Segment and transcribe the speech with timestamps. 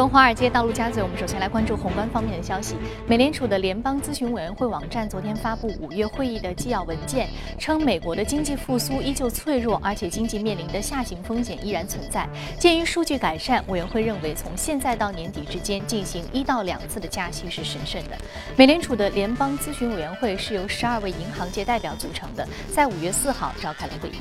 [0.00, 2.74] 从华尔街到陆家嘴，我们首先来关注宏观方面的消息。
[3.06, 12.26] 美联储的联邦咨询委员会网站昨天发布五月会议的纪要文件，称美国的经济复苏依旧脆弱，而且经济面临的下行风险依然存在。
[12.58, 18.16] 鉴于数据改善，委员会认为从现在到年底之间进行一到两次的加息是审慎的。
[18.56, 24.12] 美联储的联邦咨询委员会是由十二位银行界代表组成的，在五月四号召开了会议。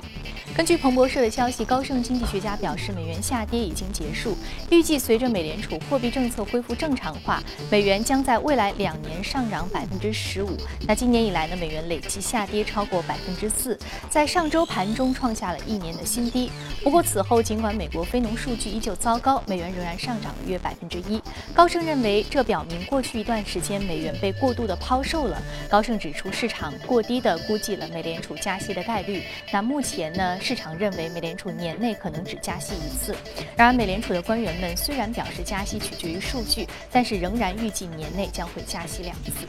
[0.59, 4.37] 根据彭博社的消息，高盛经济学家表示，美元下跌已经结束，
[4.69, 7.41] 预计随着美联储货币政策恢复正常化，
[7.71, 10.49] 美元将在未来两年上涨百分之十五。
[10.85, 16.51] 那今年以来呢，美元累计下跌超过百分之四，在上周盘中创下了一年的新低。
[16.83, 21.21] 不过此后，尽管美国非农数据依旧糟糕，美元仍然上涨了约百分之一。
[21.53, 25.41] 高盛认为，这表明过去一段时间美元被过度的抛售了。
[25.69, 29.23] 高盛指出，市场过低的估计了美联储加息的概率。
[29.53, 30.37] 那目前呢？
[30.49, 33.15] 市场认为美联储年内可能只加息一次。
[33.55, 39.47] 然而，美联储的官员们虽然表示加息取决于数据，但是仍然预计年内将会加息两次。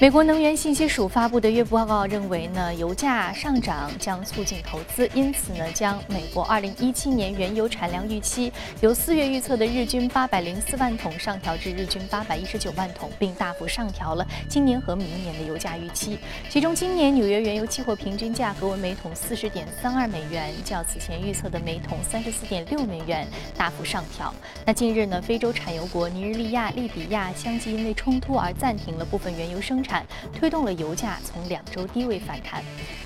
[0.00, 16.16] 美国能源信息署发布的月报告认为呢，油价上涨将促进投资，因此呢，将美国2017年原油产量预期由四月预测的日均804万桶上调至日均819万桶，并大幅上调了今年和明年的油价预期。
[16.48, 24.32] 其中，今年纽约原油期货平均价格为每桶40.32美元，较此前预测的每桶34.6美元大幅上调。
[24.64, 29.87] 那近日呢，非洲产油国尼日利亚、利比亚相继因为冲突而暂停了部分原油生产。
[30.32, 32.62] 推动了油价从两周低位反弹。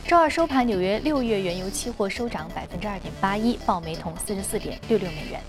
[0.07, 5.41] 周二收盘，纽约六月原油期货收涨百分之二点八一，报每桶四十四点六六美元。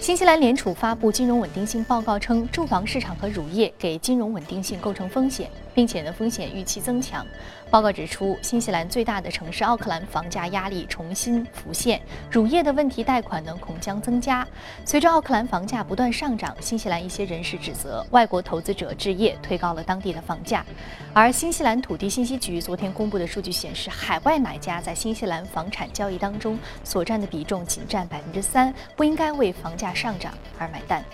[0.00, 5.50] 新西兰联储发布金融稳定性报告称，住房市场和乳业给金融稳定性构成风险。
[5.78, 7.24] 并且呢，风险预期增强。
[7.70, 14.46] 报告指出，新西兰最大的城市奥克兰房价压力重新浮现，乳业的问题贷款呢恐将增加。
[14.86, 20.64] 随着奥克兰房价不断上涨，新西兰一些人士指责外国投资者置业推高了当地的房价。
[21.12, 31.04] 而新西兰土地信息局昨天公布的数据显示，海外买家在新西兰房产交易当中所占的比重仅占百分之三，不应该为房价上涨而买单。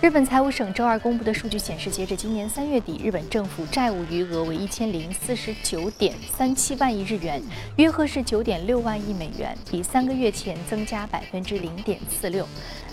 [0.00, 7.42] 日本财务省周二公布的数据显示，截至今年三月底，日本政府债务余额为一千零四十九点三七万亿日元，
[7.76, 12.48] 约合是九点六万亿美元，比三个月前增加百分之零点四六。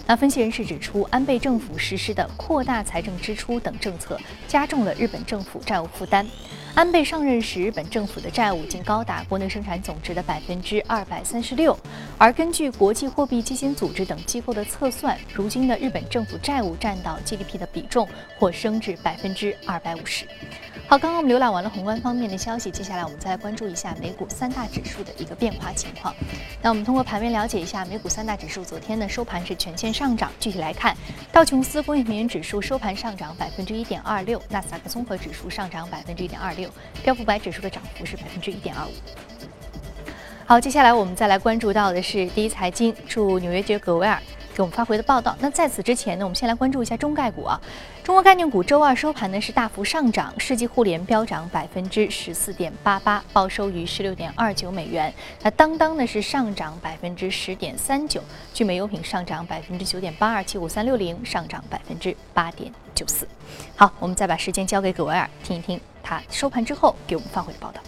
[0.08, 6.26] 那分析人士指出，安倍政府实施的扩大财政支出等政策，加重了日本政府债务负担。
[6.74, 11.78] 安倍上任时，日本政府的债务竟高达国内生产总值的百分之二百三十六，
[12.18, 18.08] 而根据国际货币基金组织等机构的测算，如今的日本政府债务占到 GDP 的比重
[18.40, 20.26] 或升至百分之二百五十。
[20.90, 26.16] 好，刚刚我们浏览完了宏观方面的消息，接下来我们再来关注一下美股三大指数的一个变化情况。
[26.62, 30.32] 那我们通过盘面了解一下美股三大指数昨天呢收盘是全线上涨。
[30.40, 30.96] 具体来看，
[31.30, 36.70] 道琼斯工业平均指数收盘上涨百分之一点二六，纳斯达克综合指数上涨百分之一点二六，
[37.04, 38.92] 标普百指数的涨幅是百分之一点二五。
[40.46, 44.18] 好，接下来我们再来关注到的是第一财经驻纽约杰格维尔。
[44.58, 45.38] 给我们发回的报道。
[45.40, 47.62] 那在此之前呢，我们先来关注一下中概股啊。
[48.04, 55.14] 中国概念股周二收盘呢是大幅上涨，世纪互联飙涨百分之十四点八八，报收于十六点二九美元。
[55.44, 58.20] 那当当呢是上涨百分之十点三九，
[58.52, 63.28] 聚美优品上涨百分之九点八二，七五三六零上涨百分之八点九四。
[63.76, 67.80] 好，我们再把时间交给葛维尔，听一听他收盘之后给我们发回的报道。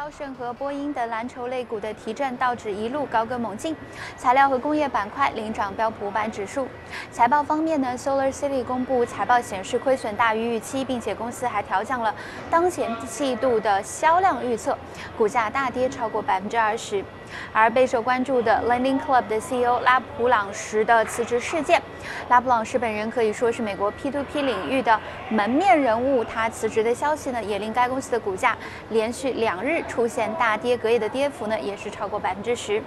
[0.00, 3.76] 高盛和波音等蓝筹类股的提振，道指一路高歌猛进。
[4.16, 6.66] 材料和工业板块领涨标普五百指数。
[7.12, 12.14] 财报方面呢，Solar City 公布财报显示亏损大于预期，并且公司还调降了
[12.50, 14.74] 当前季度的销量预测，
[15.18, 17.04] 股价大跌超过百分之二十。
[17.52, 21.80] 而备受关注的 Lending Club 的 CEO 拉普朗什的辞职事件，
[22.28, 24.98] 拉普朗什本人可以说是美国 P2P 领域的
[25.28, 26.24] 门面人物。
[26.24, 28.56] 他辞职的消息呢，也令该公司的股价
[28.90, 32.82] 连续两日出现大跌，隔夜的跌幅呢也是超过百分之十。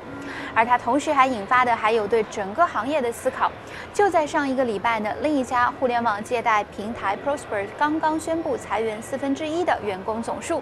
[0.53, 3.52] 而他同时还引发的还有对整个行业的思考。
[3.94, 10.62] 就在上一个礼拜呢，另一家互联网借贷平台 Prosper 刚刚宣布裁员四分之一的员工总数。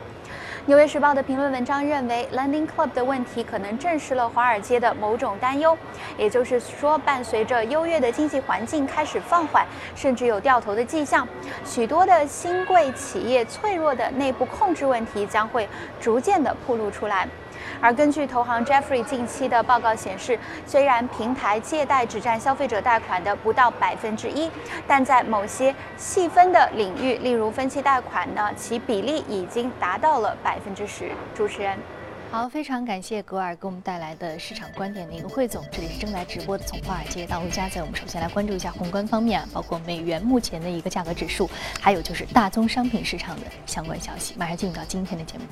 [0.67, 5.75] 纽约时报的评论文章认为，Lending Club 的问题可能证实了华尔街的某种担忧，
[6.19, 9.65] 也就是说，伴随着优越的经济环境开始放缓，
[9.95, 11.27] 甚至有掉头的迹象，
[11.65, 15.67] 许多的新贵企业脆弱的内部控制问题将会
[15.99, 17.27] 逐渐的暴露出来。
[17.81, 20.37] 而根据投行 Jeffrey 近期的报告显示，
[20.67, 24.49] 虽然平台借贷只占消费者贷款的不到百分之一，
[24.87, 31.11] 但在某些细分的领域，例如分期贷款呢，其比例已经达到了百分之十。
[31.33, 31.77] 主持人。
[32.29, 35.65] 好，非常感谢格尔给我们带来的市场观点的一个汇总。
[35.69, 37.81] 这里是正在直播的，从华尔街到陆家嘴。
[37.81, 41.49] 我们首先来关注一下宏观方面，包括美元目前的一个价格指数，
[41.81, 44.33] 还有就是大宗商品市场的相关消息。
[44.37, 45.43] 马上进入到今天的节目。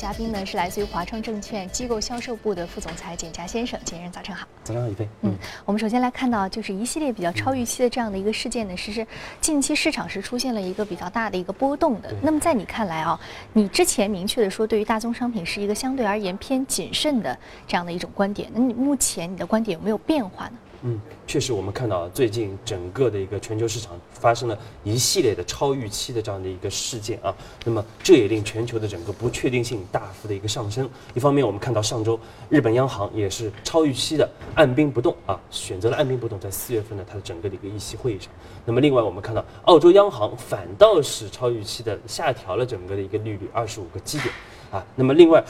[0.00, 4.48] 嘉宾呢是来自于华创证券机构销售部的副总裁简佳先生，简先生早上好。
[4.64, 5.06] 早上好，一飞。
[5.20, 5.36] 嗯，
[5.66, 9.06] 我们首先来看到就是一系列比较超预期的这样的一个事件呢，其实
[9.42, 12.10] 近期市场是出现了一个比较大的一个波动的。
[12.22, 13.20] 那么在你看来啊，
[13.52, 17.38] 你之前明确的说对于大宗商品是一个相对而言偏谨慎的
[17.68, 20.52] 这样的一种观点，那你目前你的观点有没有变化呢？
[20.82, 27.34] 嗯，确实，我们看到最近整个的一个全球市场发生了一系列的超预期的这样的一个事件啊，
[27.66, 30.88] 那么这也令全球的整个不确定性大幅的一个上升。
[31.12, 32.18] 一方面，我们看到上周
[32.48, 38.30] 日本央行也是超预期的按兵不动啊，选择了按兵不动，在四月份呢它的整个的一个议息会议上。
[38.64, 44.32] 那么另外，我们看到澳洲央行反倒是超预期的下调了整个的一个利率二十五个基点
[44.70, 44.82] 啊。
[44.96, 45.44] 那么另外。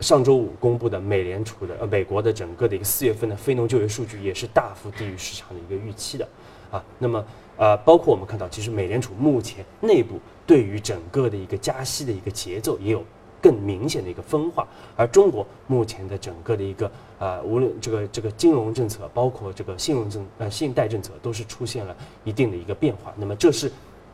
[0.00, 6.28] 上周五公布的美联储的呃美国的整个的一个四月份的非农就业数据也是大幅低于市场的一个预期的，
[6.70, 7.24] 啊，那么
[7.56, 13.02] 呃包括我们看到，其实美联储目前内部对于整个的一个加息的一个节奏也有
[13.40, 23.70] 更明显的一个分化，而中国目前的整个的一个呃无论这个这个金融政策，包括这个信用政呃信贷政策都是出现了一定的一个变化，那么这是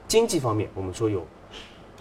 [0.06, 1.26] 经济方面我们说有。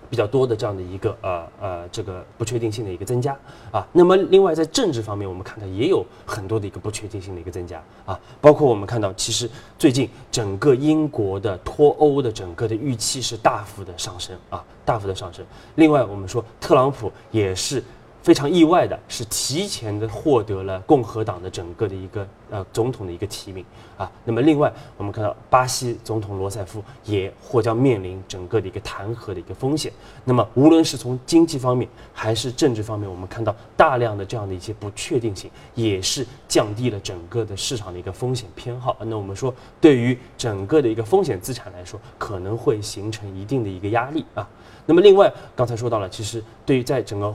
[0.09, 3.38] 比较多的这样的一个呃呃这个不确定性的一个增加
[3.71, 15.45] 啊，那么另外在政治方面，我们看到也有很多的一个不确定性的一个增加啊，包括我们看到其实最近整个英国的脱欧的整个的预期是大幅的上升啊，大幅的上升。
[15.75, 17.83] 另外我们说特朗普也是。
[18.21, 23.66] 非常意外的是，提前的获得了共和党的整个的一个呃总统的一个提名
[23.98, 24.12] 啊。
[24.25, 29.92] 那么另外，我们看到巴西总统罗塞夫也或将面临整个的一个弹劾的一个风险。
[30.25, 38.98] 那么无论是从经济方面还是政治方面，我们看到大量的这样的一些不确定性，也是降低了整个的市场的一个风险偏好。
[39.01, 44.48] 那我们说，对于整个的一个风险资产来说，可能会形成一定的一个压力啊。
[44.86, 47.33] 那么另外，刚才说到了，其实对于在整个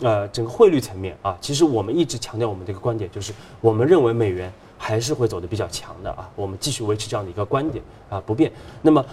[0.00, 8.50] 呃，整个汇率层面啊，其实我们一直强调我们这个观点，就是我们认为美元还是会走的比较强的啊，我们继续维持这样的一个观点啊不变。
[8.80, 9.04] 那么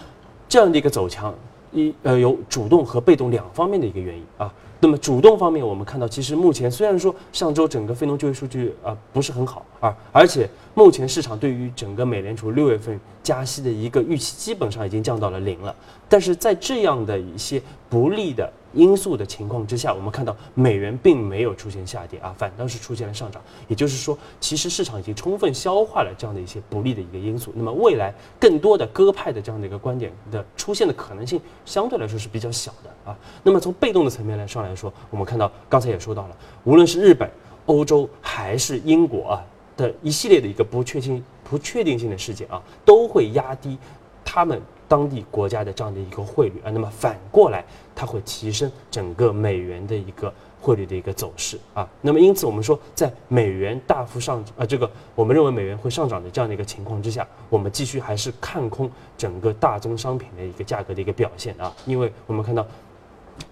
[0.48, 1.34] 这样的一个走强，
[1.72, 4.52] 一呃有主动和被动两方面的一个原因啊。
[4.80, 15.76] 那么主动方面，我们看到其实目前虽然说上周整个非农就业数据啊不是很好啊，而且目前市场对于整个美联储六月份加息的一个预期基本上已经降到了零了，
[16.08, 18.52] 但是在这样的一些不利的。
[18.72, 23.42] 因素的情况之下，我们看到美元并没有出现下跌啊，反倒是出现了上涨。
[23.68, 27.52] 也就是说，其实市场已经充分消化了这样的一些不利的一个因素。
[27.56, 33.18] 那么未来更多的鸽派的这样的一个观点的出现的可能性，相对来说是比较小的啊。
[33.42, 37.30] 那么从被动的层面来上来来说，我们看到刚才也说到了，无论是日本、
[37.66, 39.46] 欧洲还是英国啊
[39.76, 43.78] 的一系列的一个不确定、不确定性的事件啊，都会压低
[44.24, 44.62] 他们。
[44.90, 47.64] 当地国家的这样的一个汇率啊，那么反过来
[47.94, 51.88] 它会提升整个美元的一个汇率的一个走势啊。
[52.02, 62.66] 那么因此我们说，在美元大幅上啊，这个我们认为美元会上涨的这样的一个情况之下，我们继续还是看空整个大宗商品的一个价格的一个表现啊，因为我们看到。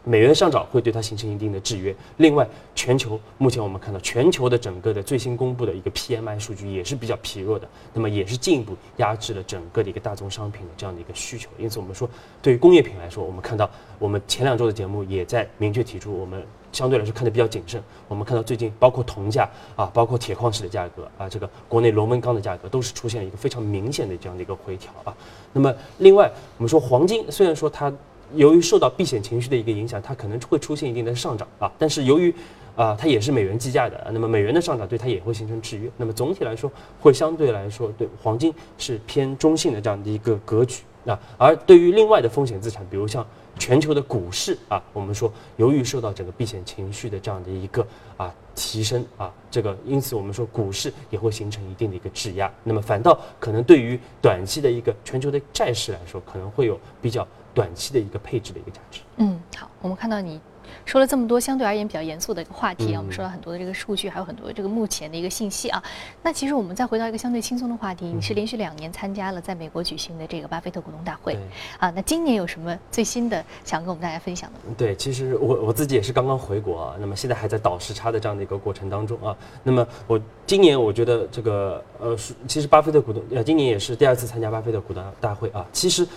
[0.04, 1.95] 美元上涨会对它形成一定的制约。
[2.18, 11.50] 另外，全球目前我们看到全球的整个的最新公布的一个 PMI 数据也是比较疲弱的，那么也是进一步压制了整个的一个大宗商品的这样的一个需求。
[11.57, 12.09] 因此，我们说
[12.42, 13.69] 对于工业品来说，我们看到
[14.00, 17.81] 我们前两周的节目也在明确提出，我们相对来说看得比较谨慎。
[18.07, 25.16] 我们看到最近包括铜价啊，包括铁矿石的价格啊，这个国内螺纹钢的价格都是出现了一个非常明显的这样的一个回调啊。
[25.54, 27.92] 那么，另外我们说黄金，虽然说它。
[28.36, 31.72] 由于受到避险情绪的一个影响，它可能会出现一定的上涨啊。
[31.78, 32.34] 但是由于
[32.76, 35.90] 啊，它也是美元计价的，那么美元的上涨对它也会形成制约。
[35.98, 41.19] 那么总体来说，会相对来说对黄金是偏中性的这样的一个格局啊。
[41.38, 43.26] 而对于另外的风险资产，比如像
[43.57, 52.52] 全球的股市啊，我们说由于受到整个避险情绪的这样的一个啊提升啊，这个因此我们说股市也会形成一定的一个质押。
[52.64, 57.28] 那么反倒可能对于短期的一个全球的债市来说，可能会有比较。
[57.57, 59.02] 短期的一个配置的一个价值。
[59.16, 60.40] 嗯，好，我们看到你
[60.85, 65.81] 说了这么多相对而言比较严肃的一个话题啊，我们说了很多的这个数据，还有很多这个目前的一个信息啊。
[66.21, 71.35] 那其实我们再回到一个相对轻松的话题，你是连续两年参加了在美国举行的这个巴菲特股东大会
[71.80, 74.76] 啊，那今年有什么最新的想跟我们大家分享的吗？
[74.78, 79.35] 对，其实我我自己也是刚刚回国啊，那么现在还在倒时差的这样的一个过程当中啊。
[79.64, 82.16] 那么我今年我觉得这个呃，
[82.47, 86.07] 其实巴菲特股东呃，今年也是第二次参加巴菲特股东大会啊，其实。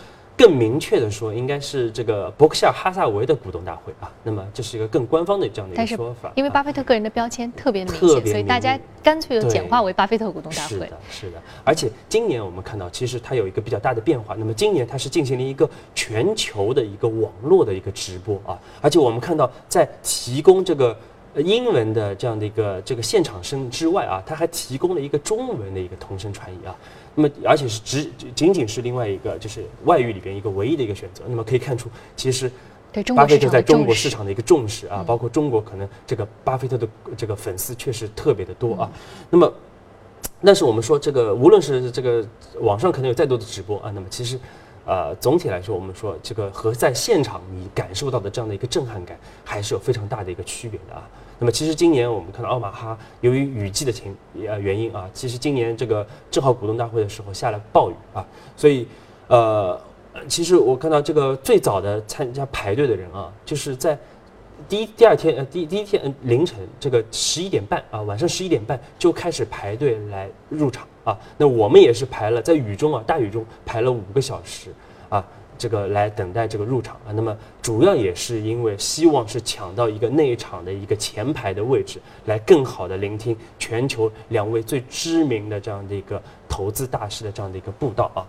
[0.40, 4.10] 更明确的说，应该是这个伯克希尔哈萨维的股东大会啊。
[4.22, 6.32] 那么这是一个更官方的这样的一个说法。
[6.34, 10.68] 因为巴菲特个人的标签特别的明显，所以大家干脆就简化为巴菲特股东大会。
[10.68, 11.42] 是的，是的。
[11.62, 14.34] 而且今年我们看到，其实它有一个比较大的变化。
[14.34, 20.96] 那么今年它是进行了一个全球的一个网络的一个直播啊，而且我们看到在提供这个。
[21.36, 26.74] 英文的这样的一个这个现场声之外啊，它还提供了一个中文的一个同声传译啊。
[27.14, 31.22] 那么而且是只仅仅是另外一个就是外语里边一个唯一的一个选择。
[31.28, 32.50] 那么可以看出，其实
[33.14, 38.90] 巴菲特在中国市场的一个重视啊，包括中国可能这个巴菲特的这个粉丝确实特别的多啊。
[39.28, 39.52] 那么，
[40.42, 42.26] 但是我们说这个无论是这个
[42.60, 44.38] 网上可能有再多的直播啊，那么其实。
[44.90, 51.08] 呃，总体来说，我们说这个和在现场你感受到的这样的一个震撼感，还是有非常大的一个区别的啊。
[51.38, 54.16] 那么，其实今年我们看到奥马哈由于雨季的情
[54.48, 58.88] 呃原因啊，其实今年这个正好股东大会的时候下了暴雨啊，所以
[59.28, 59.80] 呃，
[60.26, 63.96] 其实我看到这个最早的参加排队的人啊，就是在
[64.68, 70.86] 第一第二天呃第第一天凌晨这个十一点半啊，晚上十一点半就开始排队来入场。
[71.02, 74.70] 啊，那我们也是排了，在雨中啊，大雨中排了五个小时，
[75.08, 75.26] 啊，
[75.56, 77.08] 这个来等待这个入场啊。
[77.10, 88.20] 那么主要也是因为希望是抢到一个内场的一个前排的位置，来更好的聆听全球两位最知名的这样的一个投资大师的这样的一个步道啊。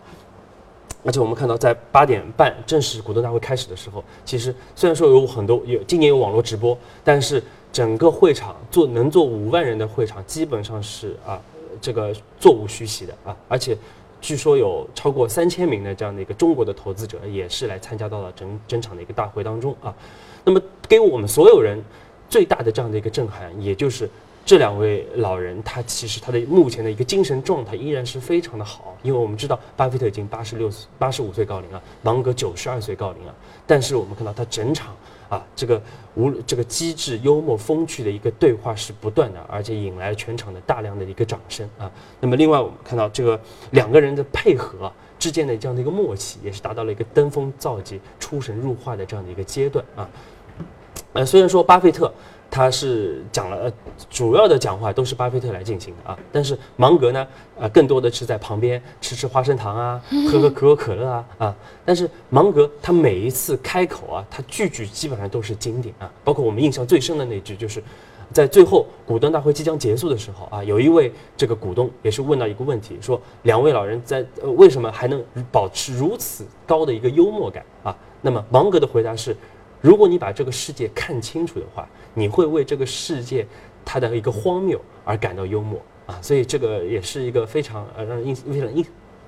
[1.04, 11.42] 而且我们看到，在八点半正式股东大会开始的时候，其实虽然说有很多有今年有网络直播，但是整个会场坐能坐五万人的会场基本上是啊。
[11.80, 13.76] 这个座无虚席的啊，而且
[14.20, 19.92] 据说有超过三千名的这样的一个中国的投资者也是来参加到了整整场的一个大会当中啊。
[20.44, 21.82] 那么给我们所有人
[22.30, 24.08] 最大的这样的一个震撼，也就是
[24.46, 34.96] 这两位老人，他其实他的目前的一个精神状态依然是非常的好，因为我们知道巴菲特已经八十六岁、八十五岁高龄了，芒格九十二岁高龄了，但是我们看到他整场。
[35.32, 35.82] 啊，这个
[36.16, 41.90] 无这个机智、幽默、风趣的一个对话是不断的，而且引来了全场的大量的一个掌声啊。
[42.20, 50.10] 那么，另外我们看到这个两个人的配合之间的这样的一个默契，也是达到了一个登峰造极、出神入化的这样的一个阶段啊。
[51.14, 52.12] 呃，虽然说巴菲特。
[52.54, 53.74] 他是讲了，呃，
[54.10, 57.26] 主要的讲话都是巴菲特来进行的啊，但是芒格呢，
[57.58, 67.82] 呃，更多的是在旁边吃吃花生糖啊，喝喝可口可乐啊，啊，但是芒格他每一次开口啊，他句句基本上都是经典啊，包括我们印象最深的那句，就是
[68.34, 77.96] 在最后股东大会即将结束的时候啊，有一位这个股东也是问到一个问题，说两位老人在呃为什么还能保持如此高的一个幽默感啊？
[78.20, 79.34] 那么芒格的回答是。
[79.82, 83.46] 如果你把这个世界看清楚的话，你会为这个世界
[83.84, 86.20] 它的一个荒谬而感到幽默啊！
[86.22, 88.86] 所以这个也是一个非常呃让人印非常印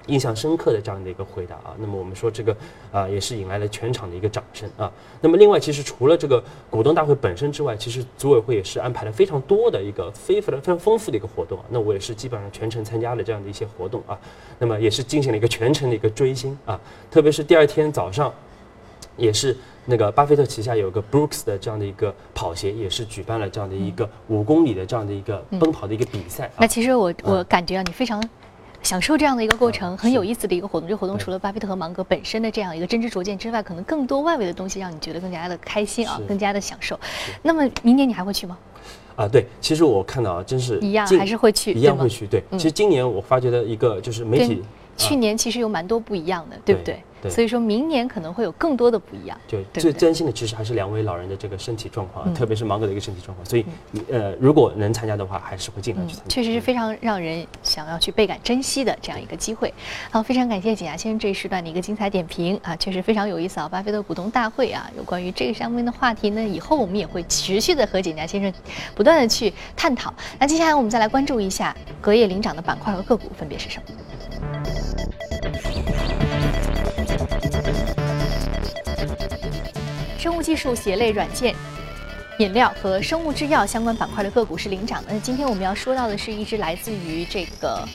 [0.07, 1.73] 印象深刻的这样的一个回答啊。
[1.79, 2.55] 那么我们说这个
[2.91, 4.91] 啊也是引来了全场的一个掌声啊。
[5.21, 11.65] 那么另外，其实除了这个股东大会本身之外，其实组委会也是安排了非常多的一个非常非常丰富的一个活动啊。
[11.69, 14.19] 那我也是基本上全程参加了这样的一些活动啊。
[14.59, 16.79] 那么也是进行了一个全程的一个追星啊，
[17.09, 18.31] 特别是第二天早上，
[19.17, 19.55] 也是。
[19.85, 26.49] 那个巴菲特旗下有个 Brooks 的这样的一个跑鞋，也是举办了这样的一个五公里的这样的一个奔跑的一个比赛。
[26.57, 28.23] 那其实我我感觉啊，你非常
[28.81, 30.87] 享受这样的一个过程，很有意思的一个活动。
[30.87, 36.97] 这活动除了巴菲特和芒格本身的这样一个真知灼见之外，可能更多外围的东西让你觉得更加的开心啊，更加的享受。
[37.41, 38.57] 那么明年你还会去吗？
[39.17, 42.25] 啊，对，其实我看到啊，真是一样还是会去，一样会去。
[42.25, 44.63] 对，其实今年我发觉的一个就是媒体，
[44.97, 47.01] 去年其实有蛮多不一样的，对不对？
[47.29, 49.37] 所以说明年可能会有更多的不一样。
[49.47, 53.45] 就最担心的其实还是两位老人的这个身体状况，特别是芒格的一个身体状况。
[53.45, 53.65] 所以，
[54.11, 56.27] 呃，如果能参加的话，还是会尽量去参加。
[56.27, 59.73] 确实是非常让人想要去倍感珍惜的这样一个机会。
[60.11, 63.69] 好，非常感谢景亚先生这一时段的一个精彩点评啊，确实非常有意思啊。
[63.69, 68.53] 巴菲特股东大会啊，有关于这个上面的话题呢，以后我们也会持续的和景亚先生
[68.93, 70.13] 不断的去探讨。
[70.37, 73.85] 那接下来我们再来关注一下隔夜领涨的板块和个股分别是什么。
[80.17, 81.53] 生物技术、鞋类、软件、
[82.39, 85.13] 饮料和生物制药相关板块的个股是领涨的。
[85.13, 87.85] 那今天我们要说到的是一只来自于这个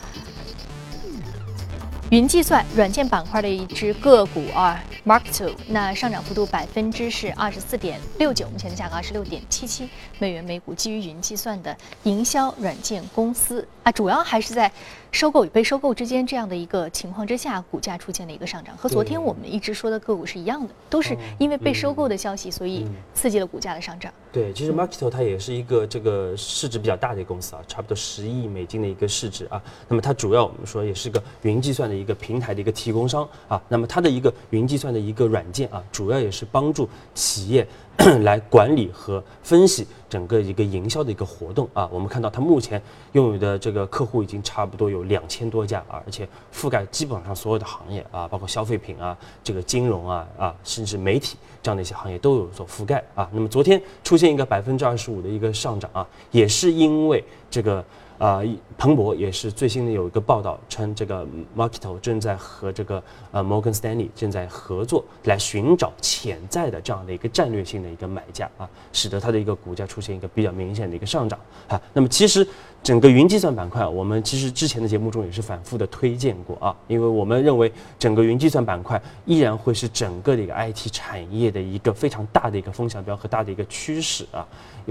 [2.11, 9.89] 云计算软件板块的一只个股啊，Mark Two，那上涨幅度百分之是二十四点六九，目前的价格二十六点七七
[10.19, 14.71] 美元每股，基于云计算的营销软件公司啊，主要还是在
[15.11, 24.13] 收购与被收购之间这样的一个情况之下，股价出现了一个上涨，和昨天我们一直说的个股是一样的，都是因为被收购的消息，所以刺激了股价的上涨。
[24.31, 29.61] 对，其实 Marketo 它也是一个这个市值比较大的一个公司啊，差不多十亿美金的一个市值啊。
[29.89, 33.61] 那么它主要我们说也是个云计算的一个平台的一个提供商啊。
[33.69, 37.67] 那么它的一个云计算的一个软件啊，主要也是帮助企业。
[38.23, 42.81] 来管理和分析整个一个营销的一个活动啊，我们看到它目前
[43.13, 53.29] 拥有的这个客户已经差不多有两千多家啊，而且覆盖基本上所有的行业啊，包括消费品啊、这个金融啊啊，甚至媒体这样的一些行业都有所覆盖啊。
[53.33, 57.85] 那么昨天出现一个百分之二十五的一个上涨啊，也是因为这个。
[58.19, 58.43] 啊，
[58.77, 61.25] 彭博也是最新的有一个报道称，这个
[61.57, 71.81] Marketo 正在和这个呃 Morgan Stanley 正在合作，来寻找潜在的这样的一个战略性的一个买家啊，使得它的一个股价出现一个比较明显的一个上涨啊。
[71.93, 72.45] 那么其实
[72.83, 84.47] 整个云计算板块，我们其实之前的节目中也是反复的推荐过啊，因为我们认为整个云计算板块依然会是整个的一个 IT 产业的一个非常大的一个风向标和大的一个趋势啊。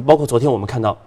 [0.05, 0.97] 包括昨天我们看到。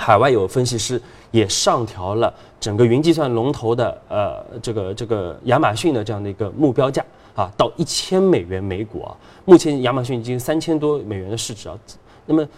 [0.00, 7.04] 海外有分析师也上调了整个云计算龙头的呃这个这个亚马逊的这样的一个目标价
[7.34, 9.14] 啊，到一千美元每股啊。
[9.44, 11.78] 目前亚马逊已经三千多美元的市值啊，
[12.24, 12.48] 那么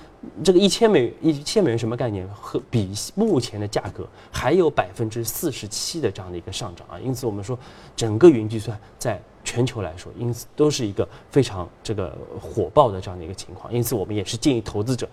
[0.45, 2.25] 这个一千美一千美元什么概念？
[2.29, 6.95] 和比目前的价格还有百分之四十七的这样的一个上涨啊。
[7.05, 7.59] 因此我们说，
[7.97, 13.73] 整个云计算在全球来说，因此都是一个非常这个火爆的这样的一个情况。
[13.75, 15.09] 因此我们也是建议投资者。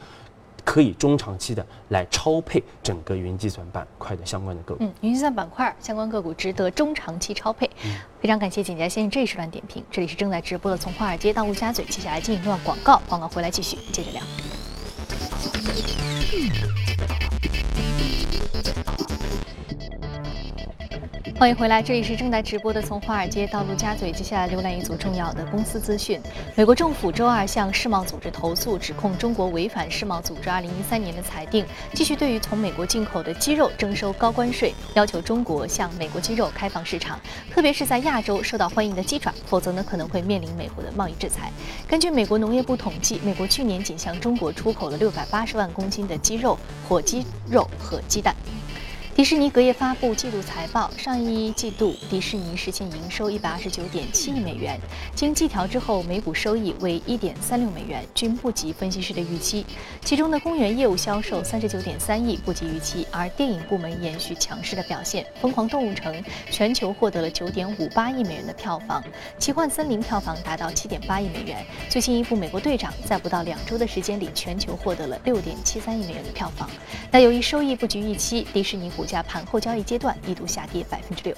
[0.64, 4.84] 可以中长期的来超配整个云计算板块的相关的个股。
[4.84, 7.70] 嗯，云计算板块相关个股值得中长期超配。
[8.22, 9.84] 非常感谢景佳先生这一时段点评。
[9.92, 14.22] 这里是正在直播的从华尔街到陆家嘴，接下来进一段广告，广告回来继续接着聊。
[21.40, 24.12] 欢迎回来，这里是正在直播的从华尔街到陆家嘴。
[24.12, 26.20] 接下来浏览一组重要的公司资讯。
[26.54, 37.18] 美国政府周二向世贸组织投诉，指控中国违反世贸组织2013年的裁定，继续对于从美国进口的鸡肉征收高关税，要求中国向美国鸡肉开放市场，
[37.50, 41.54] 特别是在亚洲受到欢迎的鸡爪，否则呢可能会面临美国的贸易制裁。
[41.88, 48.36] 根据美国农业部统计，美国去年仅向中国出口了680万公斤的鸡肉、火鸡肉和鸡蛋。
[49.20, 54.80] 迪士尼隔夜发布季度财报，上一季度迪士尼实现营收一百二十九点七亿美元，
[55.14, 59.66] 经季调之后每股收益为一点三六美元，均不及分析师的预期。
[60.06, 66.16] 其中的公园业务销售三十九点三亿，不及预期，而电影部门延续强势的表现，《疯狂动物城》
[66.50, 69.02] 全球获得了九点五八亿美元的票房，
[69.38, 71.58] 《奇幻森林》票房达到七点八亿美元。
[71.90, 76.70] 最新一部《美国队长》在不到两周的时间里，全球获得了六点七三亿美元的票房。
[77.12, 79.06] 那由于收益不及预期，迪士尼股。
[79.10, 81.36] 价盘后交易阶段一度下跌百分之六。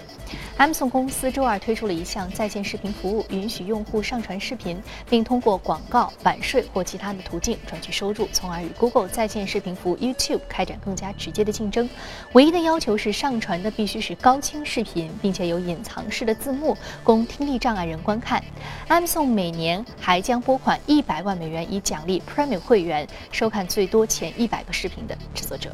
[0.58, 11.90] Amazon 公司周二推出了一项在线视频服务，允许用户上传视频，并通过广告、版税或其他的途径赚取收入，从而与 Google 在线视频服务 YouTube 开展更加直接的竞争。
[12.34, 18.44] 唯一的要求是上传的必须是高清视频，并且有隐藏式的字幕，供听力障碍人观看。
[18.90, 25.74] Amazon 每年还将拨款一百万美元以奖励 Premium 会员收看最多前一百个视频的制作者。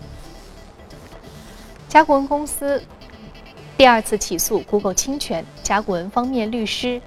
[1.98, 2.80] 甲骨文公司
[3.76, 7.02] 第二次起诉 Google 侵权，甲骨文方面律师。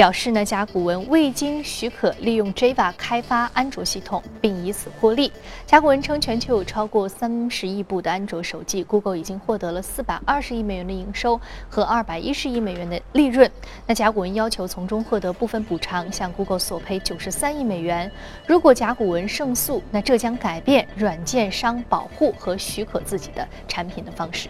[0.00, 5.30] 表示呢，甲骨文未经许可利用 Java 开发安卓系统，并以此获利。
[5.66, 13.50] 甲骨文称，全球有超过三十亿部的安卓手机，Google 已经获得了四百二十亿美元的营收和二百一十亿美元的利润。
[13.86, 18.10] 那甲骨文要求从中获得部分补偿，向 Google 索赔九十三亿美元。
[18.46, 24.48] 如果甲骨文胜诉，那这将改变软件商保护和许可自己的产品的方式。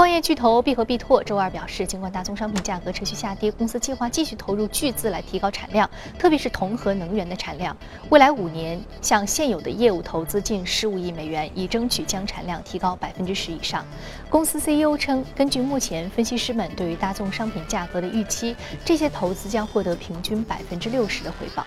[0.00, 7.76] 矿业巨头必和必拓周二表示，尽管大宗商品价格持续下跌，公司计划继续投入巨资来提高产量，特别是铜和能源的产量。
[8.08, 13.84] 未来五年，向现有的业务投资近十五亿美元，以争取将产量提高百分之十以上。
[14.30, 21.62] 公司 CEO 称，根据目前分析师们对于大宗商品价格的预期，这些投资将获得平均百分之六十的回报。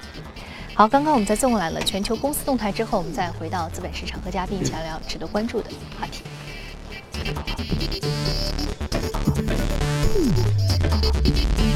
[0.73, 5.69] 好，刚刚我们在纵览了全球公司动态之后，我们再回到资本市场，和嘉宾一起来聊值得关注的
[5.99, 6.23] 话题。
[7.25, 7.47] Thank
[11.61, 11.72] you.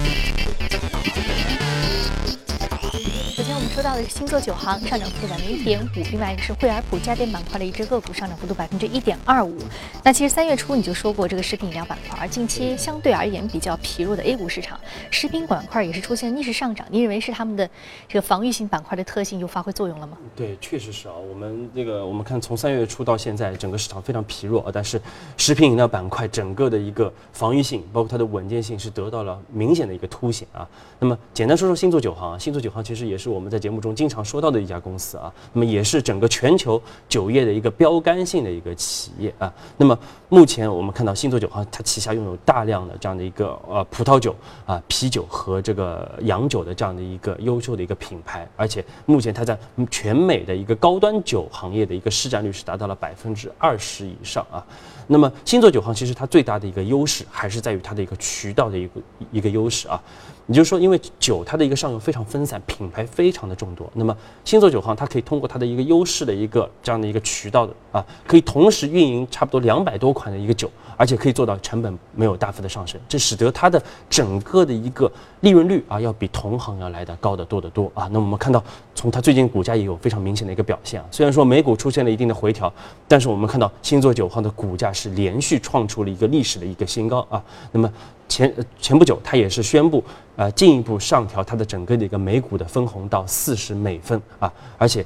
[3.78, 9.56] 说到的是星座九行上涨幅度百分之一点五，另外一个是惠而浦家电板块的一只个股上涨幅度百分之一点二五。
[10.04, 14.80] 那其实三月初你就说过这个食品饮料板块，而近期相对而言比较疲弱的 A 股市场，
[15.12, 16.88] 食品板块也是出现逆势上涨。
[16.90, 17.70] 你认为是他们的
[18.08, 20.18] 这个防御性板块的特性又发挥作用了吗？
[20.36, 21.14] 对，确实是啊。
[21.14, 25.00] 我们这个我们看从三月初到现在，整个市场非常疲弱啊，但是
[25.38, 30.68] 食品饮料板块整个的一个防御性，包括它的稳健性是得到了明显的一个凸显啊。
[30.98, 39.54] 那么简单说说星座九行啊，星座九行其实也是我们在节目中经常说到的一家公司啊，那么也是整个全球酒业的一个标杆性的一个企业啊。
[39.76, 40.00] 那么
[40.30, 44.34] 目前我们看到星座酒行，它旗下拥有大量的这样的一个呃葡萄酒
[44.66, 49.60] 啊、啤酒和这个洋酒的这样的一个优秀的一个品牌，而且目前它在
[49.92, 54.66] 全美的一个高端酒行业的一个市占率是达到了百分之二十以上啊。
[55.08, 59.02] 那么星座酒行其实它最大的一个优势还是在于它的一个渠道的一个
[59.34, 60.02] 一个优势啊。
[60.48, 78.08] 也就是说，因为酒它的一个上游非常分散，品牌非常的众多，那么星座酒行它可以通过它的一个优势的一个这样的一个渠道的啊，可以同时运营差不多两百多款的一个酒，而且可以做到成本没有大幅的上升，这使得它的整个的一个利润率啊，要比同行要来的高得多得多啊。
[78.14, 78.64] 那我们看到，
[78.96, 81.06] 从它最近股价也有非常明显的一个表现啊。
[81.12, 82.72] 虽然说美股出现了一定的回调，
[83.06, 87.44] 但是我们看到星座酒行的股价是连续创出了一个历史的一个新高啊。
[87.74, 87.92] 那么
[88.28, 90.04] 前前不久，它也是宣布。
[90.38, 95.04] 啊，进一步上调它的整个的一个每股的分红到四十美分啊，而且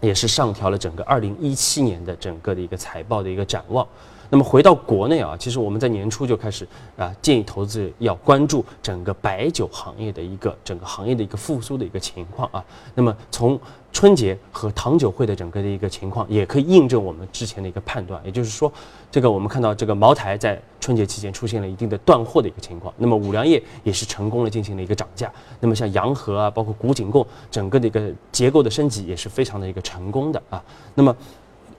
[0.00, 3.84] 也是上调了整个二零一七年的整个的一个财报的一个展望。
[4.30, 6.64] 那么回到国内啊，其实我们在年初就开始
[6.96, 12.64] 啊，建议投资者要关注整个白酒行业的一个整个行业的一个复苏的一个情况啊。
[12.94, 13.58] 那么从
[13.96, 18.20] 春节和糖酒会的整个的一个情况，也可以印证我们之前的一个判断。
[18.26, 18.70] 也就是说，
[19.10, 25.32] 这个我们看到这个茅台在春节期间出现了一定的断货的一个情况，那么五粮液也是成功的进行了一个涨价。
[25.60, 30.62] 那么像洋河啊，包括古井贡，整个的一个结构的升级也是非常的一个成功的啊。
[30.94, 31.16] 那么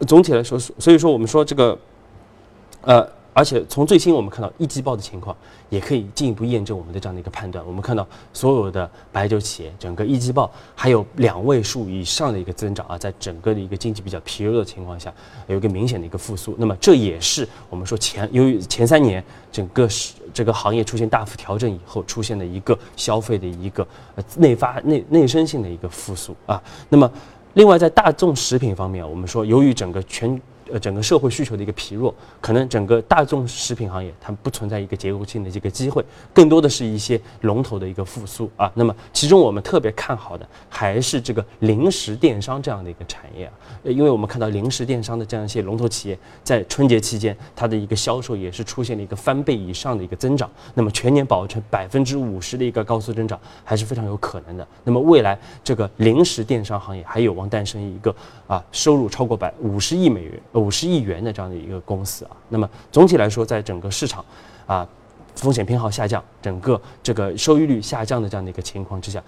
[0.08, 1.78] 总体来说，所以说我们说这个。
[2.82, 3.06] 呃，
[3.38, 5.38] 而且从最新我们看到一季报的情况，
[5.70, 7.64] 也可以进一步验证我们的这样的一个判断。
[7.68, 15.14] 我们看到所有的白酒企业整个一季报还有两位数以上的一个增长啊，在整个的一个经济比较疲弱的情况下，
[15.46, 16.56] 有一个明显的一个复苏。
[16.58, 26.60] 那么这也是我们说前由于前三年整个是这个行业出现大幅调整以后出现的一个消费的一个呃内发内内生性的一个复苏啊。
[26.90, 27.08] 那么
[27.54, 36.04] 另外在大众食品方面，我们说由于整个全呃，整个社会需求的一个疲弱，可能整个大众食品行业它不存在一个结构性的这个机会，
[36.34, 38.72] 更多的是一些龙头的一个复苏啊。
[38.76, 43.54] 那么其中我们特别看好的还是这个零食电商这样的一个产业啊，
[43.84, 54.68] 因为我们看到零食电商的这样一些龙头企业在春节期间它的一个销售也是出现了一个翻倍以上的一个增长，那么全年保持百分之五十的一个高速增长还是非常有可能的。
[54.84, 58.14] 那么未来这个零食电商行业还有望诞生一个
[58.48, 60.34] 啊收入超过百五十亿美元。
[60.60, 64.24] 五十亿元的这样的一个公司啊，那么总体来说，在整个市场
[64.66, 64.88] 啊
[65.36, 69.24] 风险偏好下降，整个这个收益率下降的这样的一个情况之下，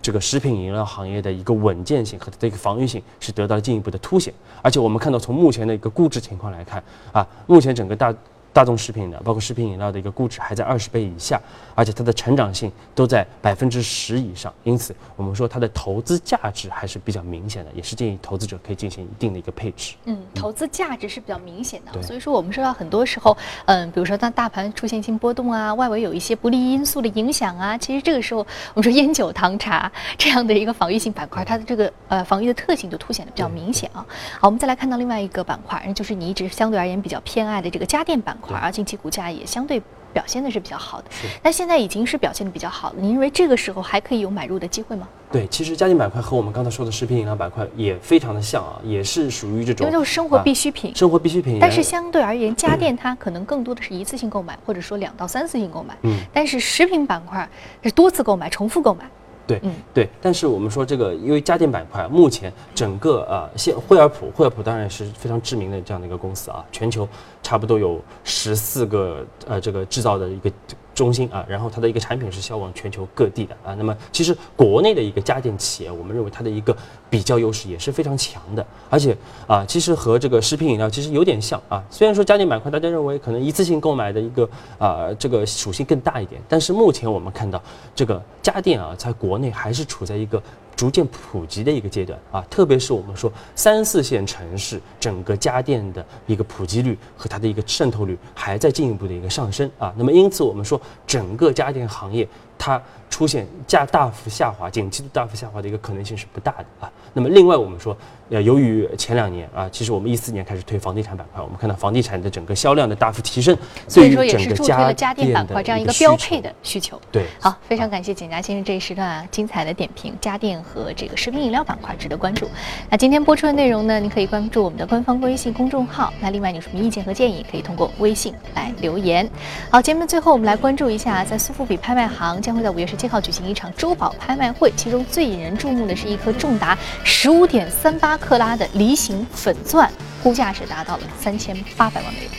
[0.00, 4.32] 这个食品饮料行业的一个稳健性和它的一个防御性是得到了进一步的凸显。
[4.62, 8.14] 而且我们看到，从目前的一个估值情况来看啊，目前整个大。
[8.56, 11.38] 大众食品的，包括食品饮料的一个估值还在二十倍以下，
[11.74, 19.96] 而且它的成长性都在百分之十以上，因此我们说它的投资价值还是比较明显的，也是建议投资者可以进行一定的一个配置。
[20.06, 28.40] 嗯，投资价值是比较明显的，所以说我们说到很多时候，嗯，比如说当大盘出现性波动啊，外围有一些不利因素的影响啊，其实这个时候
[28.72, 34.00] 我们说烟酒糖茶这样的一个防御性板块，它的这个呃防御的特性就凸显的比较明显啊。
[34.40, 38.45] 好，我们再来看到另外一个板块，就是你一直相对而言比较偏爱的这个家电板块。
[38.54, 39.82] 而近期股价也相对
[40.12, 41.10] 表现的是比较好的，
[41.42, 42.96] 那现在已经是表现的比较好了。
[42.98, 45.06] 您认为这个时候还可以有买入的机会吗？
[45.30, 51.58] 对，其实家电板块和我们刚才说的食品饮料板块也非常的像啊，也是属于这种，因为就是生活必需品，生活必需品。
[51.60, 55.94] 但是相对而言，家电它可能更多的是一次性购买，或者说两到三次性购买。
[56.02, 57.46] 嗯，但是食品板块
[57.82, 59.04] 是多次购买、重复购买。
[59.46, 67.08] 对，嗯，对，但是我们说这个，因为家电板块目前整个呃，现惠而浦，惠而浦当然是非常知名的这样的一个公司啊，全球
[67.42, 70.50] 差不多有十四个呃这个制造的一个。
[70.96, 73.74] 中心啊，然后它的一个产品是销往全球各地的啊。
[73.74, 76.74] 那么其实国内的一个家电企业，我们认为它的一个
[77.10, 79.14] 比较优势也是非常强的，而且
[79.46, 81.84] 啊，其实和这个食品饮料其实有点像啊。
[81.90, 87.62] 虽然说家电板块大家认为可能一次性购买的一个啊这个属性更大一点，但是目前我们看到
[87.94, 90.42] 这个家电啊，在国内还是处在一个。
[90.76, 99.92] 逐渐普及的一个阶段啊，特别是我们说三四线城市整个家电的一个普及率和它的一个渗透率还在进一步的一个上升啊。
[99.96, 102.80] 那么因此我们说整个家电行业它。
[103.16, 106.92] 出现价大幅下滑、景气度大幅下滑的一个可能性是不大的啊。
[107.14, 107.96] 那么另外我们说，
[108.28, 113.56] 呃，由于前两年啊，其实我们一四年开始推房地产板块，我们看到房地产的整个销量的大幅提升，
[113.88, 117.00] 所以说也是助推了家电板块这样一个标配的需求。
[117.10, 122.50] 对，好，非常感谢简家先生这一时段啊精彩的点评，家电和这个食品饮料板块值得关注。
[122.90, 126.12] 那今天播出的内容呢，您可以关注我们的官方微信公众号。
[126.20, 129.26] 那另外有什么意见和建议，可以通过微信来留言。
[129.70, 139.88] 好，节目的最后我们来关注一下，在苏富比拍卖行将会在五月十七号举行一场珠宝拍卖会，其中最引人注目的是一颗重达十五点三八克拉的梨形粉钻，
[140.24, 142.30] 估价是达到了三千八百万美元。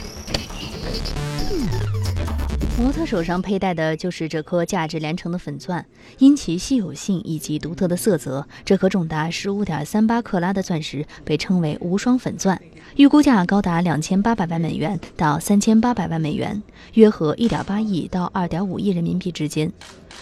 [2.78, 5.86] 模特手上佩戴的就是这颗价值连城的粉钻，
[6.20, 12.62] 因其稀有性以及独特的色泽，这颗重达十五点三八克拉的钻石被称为无双粉钻，
[12.98, 16.62] 预估价高达两千八百万美元到三千八百万美元，
[16.96, 19.72] 约合一点八亿到二点五亿人民币之间。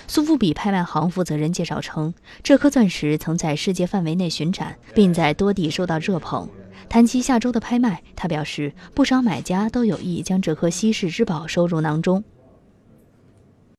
[0.07, 2.13] 苏富比拍卖行负责人介绍称，
[2.43, 6.47] 这颗钻石曾在世界范围内巡展，并在多地受到热捧。
[6.87, 12.23] 谈及下周的拍卖，他表示，不少买家都有意将这颗稀世之宝收入囊中。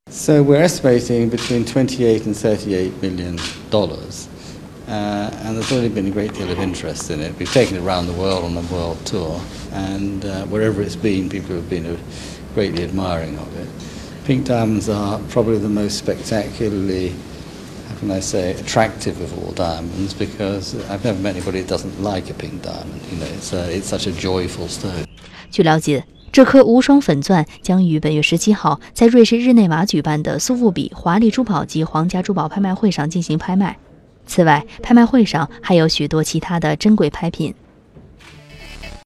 [0.09, 3.37] So we're estimating between 28 and 38 million
[3.69, 4.27] dollars,
[4.87, 7.33] uh, and there's already been a great deal of interest in it.
[7.37, 9.39] We've taken it around the world on a world tour,
[9.73, 11.97] and uh, wherever it's been, people have been
[12.55, 13.67] greatly admiring of it.
[14.27, 17.13] Pink diamonds are probably the most spectacularly,
[17.87, 22.03] how can I say, attractive of all diamonds because I've never met anybody that doesn't
[22.03, 22.99] like a pink diamond.
[23.09, 25.05] You know, it's, a, it's such a joyful stone.
[25.49, 33.77] 据了解，这颗无双粉钻将于本月十七号在瑞士日内瓦举办的苏富比华丽珠宝及皇家珠宝拍卖会上进行拍卖。
[34.25, 37.55] 此外，拍卖会上还有许多其他的珍贵拍品，